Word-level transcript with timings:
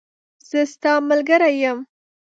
زه 0.49 0.59
ستاملګری 0.73 1.51
یم. 1.61 1.79